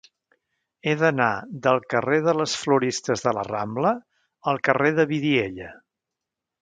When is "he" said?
0.85-0.93